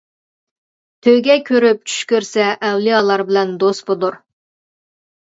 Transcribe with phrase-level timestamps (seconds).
[1.07, 4.23] تۆگە كۆرۈپ چۈش كۆرسە ئەۋلىيالار بىلەن دوست بولۇر.